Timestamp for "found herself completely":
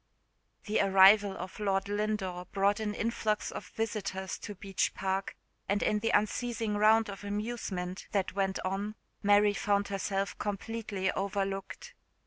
9.53-11.11